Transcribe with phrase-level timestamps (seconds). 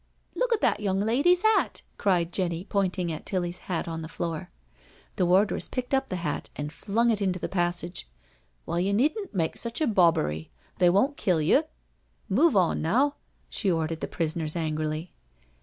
[0.33, 4.07] "Look at this young lady's hat I" cried Jenny, pointing at Tilly's hat on the
[4.07, 4.49] floor.
[5.17, 8.07] The wardress picked up the hat and flung it into the passage."
[8.65, 11.65] Well, you needn't make such a bobbery— ^they won't kill you.
[12.29, 13.13] Move on now,"
[13.47, 15.13] she ordered the prisoners angrily.